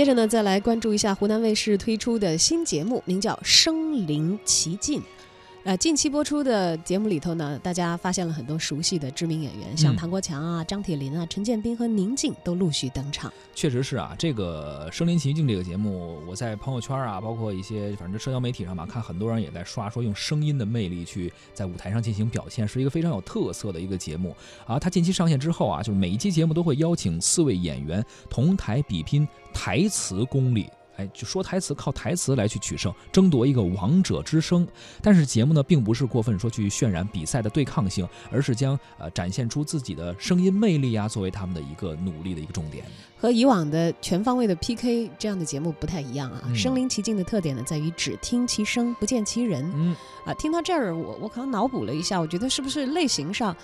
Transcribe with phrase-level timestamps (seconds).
[0.00, 4.98] 接着呢，再来关注一下湖南卫视推出的新节目，名叫《声临其境》。
[5.62, 13.30] 呃，近期播出的节目里头呢，大家发现了很多熟悉的知名演员，像嗯唐国强啊、张铁林啊、陈建斌和宁静都陆续登场。
[13.54, 24.34] 确实是啊，这个《声临其境》这个节目，我在朋友圈啊，包括一些反正社交媒体上吧，看很多人也在刷，说用声音的魅力去在舞台上进行表现，是一个非常有特色的一个节目
[24.66, 24.78] 啊。
[24.78, 30.66] 它近期上线之后啊，就是每一期节目都会邀请四位演员同台比拼台词功力。
[31.00, 34.66] 哎，就说台词，靠台词来去取胜，争夺一个王者之声。
[35.00, 42.84] 但是节目呢，并不是过分说去渲染比赛的对抗性，而是将呃展现出自己的声音魅力啊，作为他们的一个努力的一个重点。
[43.18, 49.70] 和以往的全方位的 PK 这样的节目不太一样啊，嗯身临其境的特点呢，在于只听其声，不见其人。
[49.74, 53.56] 嗯，啊，听到这儿，我我可能脑补了一下，我觉得是不是类型上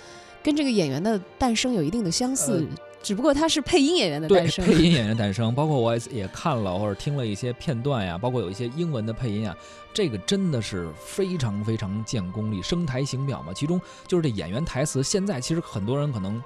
[0.42, 2.66] 跟这个演员的诞生有一定的相似，
[3.06, 4.64] 只不过他是配音演员的诞，生。
[4.66, 9.56] 配音演员诞生，包括我也也看了或者听了一些片段呀，包括有一些英文的配音啊，
[9.94, 13.52] 这个真的是非常非常见功力，声台形表嘛。
[13.54, 16.42] 其中就是这演员台词，现在其实很多人可能。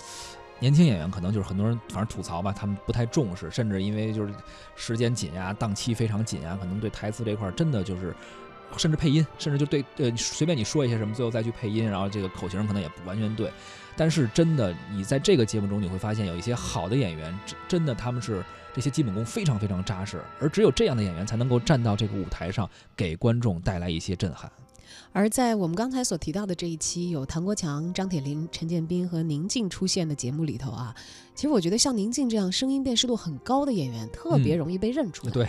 [0.62, 4.34] 年轻演员可能就是很多人，反正吐槽吧，他们不太重视，甚至因为就是
[4.77, 8.14] 时间紧呀，档期非常紧呀，可能对台词这块儿真的就是，
[8.77, 13.51] 甚至配音，甚至就对呃随便你说一些什么，最后再去配音，然后这个口型可能也不完全对。
[13.97, 18.43] 但是真的，你在这个节目中你会发现，有一些好的演员，真真的他们是
[18.75, 24.51] 这些基本功非常非常扎实，而只有这样的演员才能够站到这个舞台上，给观众带来一些震撼。
[25.12, 30.94] 而在我们刚才所提到的这一期有唐国强、张铁林、陈建斌和宁静出现的节目里头啊，
[31.34, 35.33] 其实我觉得像宁静这样声音辨识度很高的演员，特别嗯容易被认出来。
[35.33, 35.48] 对，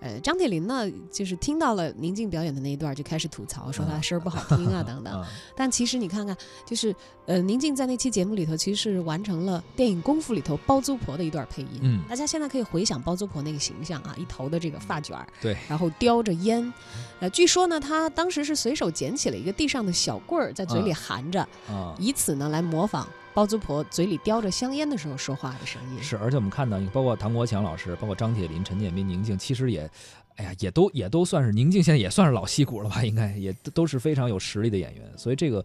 [0.00, 5.14] 呃，张铁林呢，就是听到了宁静表演的那一段，就开始吐槽说他嗯声儿不好听啊 等等。
[5.20, 6.94] 啊但其实你看看，就是
[7.26, 11.80] 呃，宁静在那期节目里头，其实是完成了电影《功夫》里头包租婆的一段配音。
[11.82, 16.72] 嗯大家现在可以回想包租婆那个形象啊，一头的这个发卷儿，对，然后叼着烟，
[17.20, 21.96] 呃，据说呢，他当时是随手捡起了一个地上的小棍儿，在嘴里含着，啊。
[21.98, 26.02] 以此呢来模仿包租婆嘴里叼着香烟的时候说话的声音。
[26.02, 29.90] 是，而且我们看到，包括唐国强老师，包括张铁林、陈建斌、宁静，其实也，
[30.36, 33.02] 哎呀，也都也都算是宁静，现在也算是老戏骨了吧？
[33.02, 35.64] 应该也都都是非常有实力的演员，所以这个。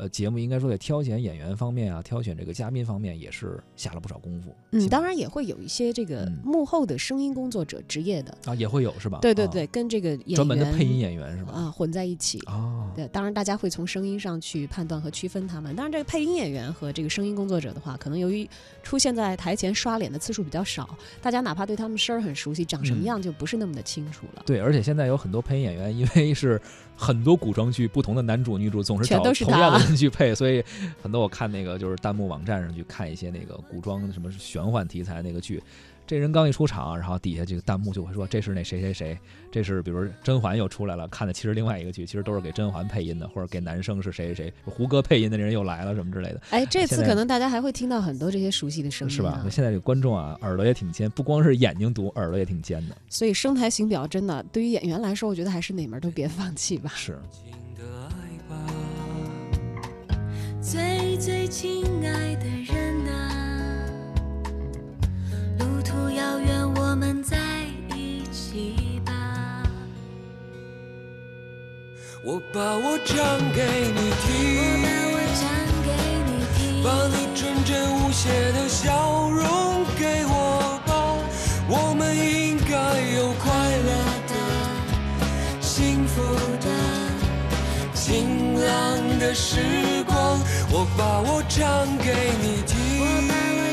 [0.00, 4.50] 呃，节目应该说在挑选演员方面啊，挑选这个嘉宾方面也是下了不少功夫。
[4.70, 9.18] 嗯，当然也会有一些这个嗯幕后的声音工作者职业的，啊，也会有是吧？
[9.18, 11.52] 啊对对对，跟这个专门的配音演员是吧？
[11.52, 12.40] 啊混在一起。
[12.46, 15.76] 哦，对，当然大家会从声音上去判断和区分他们。
[15.76, 18.48] 当然，这个配音演员和这个声音工作者的话，可能由于
[18.82, 24.42] 出现在台前刷脸的次数比较少，大家哪怕对他们声儿很熟悉，长什么嗯样就不是那么的清楚了。
[24.46, 26.58] 对，而且现在有很多配音演员，因为是
[27.00, 30.62] 很多古装剧不同的男主女主总是找同样的人去配， 所以
[31.02, 35.62] 很多我看那个就是弹幕网站上去看一些那个古装什么玄幻题材那个剧。
[36.10, 39.16] 这人刚一出场，然后底下这个弹幕就会说这是那谁谁谁，
[39.48, 49.46] 这是比如甄嬛又出来了，看的其实另外一个剧，其实都是给甄嬛配音的，或者给男生是谁谁谁，胡歌配音的人又来了什么之类的，哎，这次可能大家还会听到很多这些熟悉的声音、啊，是吧？
[49.48, 56.90] 现在这个观众啊，耳朵也挺尖，不光是眼睛毒，耳朵也挺尖的，所以声台形表真的对于演员来说，我觉得还是哪门都别放弃吧。
[56.96, 57.16] 是。
[60.60, 62.79] 最最亲爱的人
[65.90, 67.36] 途遥远，我们在
[67.96, 69.12] 一起吧。
[72.22, 73.16] 我把我唱
[73.52, 73.64] 给
[73.96, 74.30] 你我听，
[74.82, 75.42] 把我唱
[75.82, 75.90] 给
[76.28, 80.92] 你听，把你纯真无邪的笑容给我吧，
[81.68, 82.70] 我们应该
[83.16, 83.50] 有快
[83.88, 83.90] 乐
[84.30, 84.32] 的、
[85.60, 86.22] 幸福
[86.60, 86.66] 的、
[87.94, 89.58] 晴朗的时
[90.06, 90.38] 光。
[90.72, 91.58] 我把我唱
[91.98, 92.62] 给你
[93.00, 93.69] 我把我听，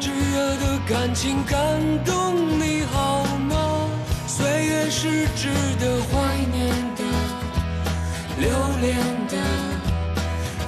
[0.00, 1.58] 炙热的感情感
[2.04, 3.88] 动你好吗？
[4.26, 5.48] 岁月是值
[5.80, 7.02] 得怀念的。
[8.38, 8.48] 留
[8.80, 8.96] 恋
[9.28, 9.36] 的、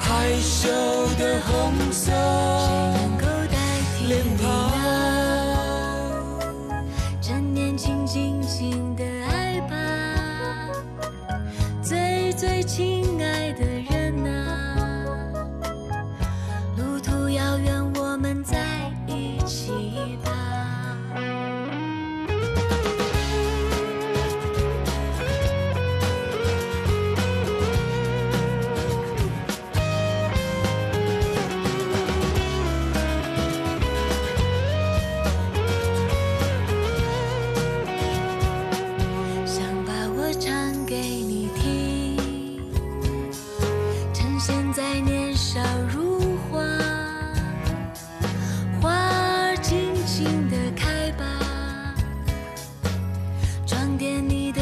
[0.01, 0.69] 害羞
[1.17, 2.11] 的红色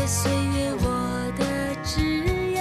[0.08, 1.44] 岁月我的
[1.84, 2.00] 枝
[2.56, 2.58] 桠，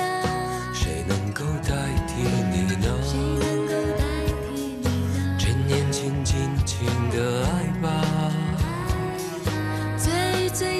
[0.75, 1.73] 谁能够代
[2.05, 2.21] 替
[2.51, 2.85] 你呢？
[3.01, 4.03] 谁能够代
[4.43, 4.87] 替你呢？
[5.39, 6.35] 趁年轻，尽
[6.65, 7.49] 情的爱
[7.81, 7.87] 吧。
[9.97, 10.79] 最最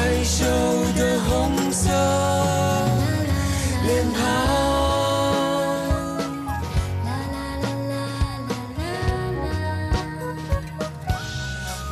[0.00, 0.44] 害羞
[0.96, 1.90] 的红色
[3.84, 4.18] 脸庞。
[7.04, 7.94] 啦啦啦啦
[8.30, 9.04] 啦
[9.36, 9.44] 啦
[9.92, 10.32] 啦。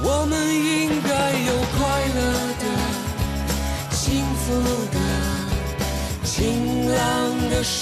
[0.02, 0.66] 我们应
[1.02, 1.10] 该
[1.48, 1.78] 有快
[2.16, 2.18] 乐
[2.62, 2.64] 的、
[3.94, 4.00] 幸
[4.40, 4.46] 福
[4.90, 4.96] 的、
[6.24, 6.26] 晴
[6.88, 6.96] 朗
[7.50, 7.76] 的时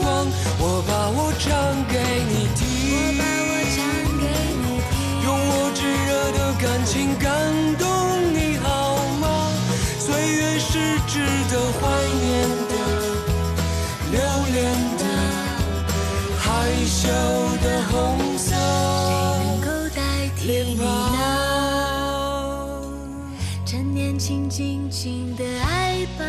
[0.00, 0.26] 光。
[0.58, 1.46] 我把我唱
[1.86, 1.94] 给
[2.28, 3.78] 你我，把我唱
[4.18, 4.18] 给你听，
[5.22, 5.78] 用我炙
[6.08, 7.30] 热的感情感
[7.78, 7.86] 动
[17.02, 17.08] 旧
[17.62, 19.10] 的红色谁
[19.42, 19.66] 能够
[19.96, 20.84] 代替你呢？
[23.64, 26.24] 趁年轻，尽情的爱吧，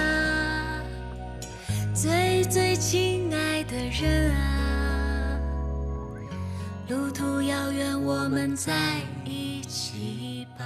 [1.93, 5.37] 最最亲爱的人啊，
[6.87, 10.65] 路途遥远，我们在一起吧。